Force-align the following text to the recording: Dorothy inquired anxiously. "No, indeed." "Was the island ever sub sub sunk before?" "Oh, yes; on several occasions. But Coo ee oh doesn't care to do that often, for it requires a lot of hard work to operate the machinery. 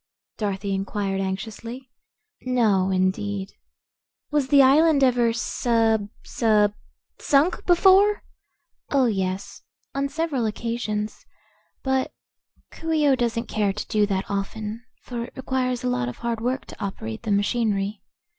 Dorothy 0.39 0.73
inquired 0.73 1.21
anxiously. 1.21 1.87
"No, 2.41 2.89
indeed." 2.89 3.51
"Was 4.31 4.47
the 4.47 4.63
island 4.63 5.03
ever 5.03 5.31
sub 5.31 6.09
sub 6.23 6.73
sunk 7.19 7.63
before?" 7.67 8.23
"Oh, 8.89 9.05
yes; 9.05 9.61
on 9.93 10.09
several 10.09 10.47
occasions. 10.47 11.23
But 11.83 12.13
Coo 12.71 12.91
ee 12.93 13.07
oh 13.09 13.15
doesn't 13.15 13.45
care 13.47 13.73
to 13.73 13.87
do 13.89 14.07
that 14.07 14.25
often, 14.27 14.83
for 15.03 15.25
it 15.25 15.33
requires 15.37 15.83
a 15.83 15.87
lot 15.89 16.09
of 16.09 16.17
hard 16.17 16.41
work 16.41 16.65
to 16.65 16.83
operate 16.83 17.21
the 17.21 17.29
machinery. 17.31 18.01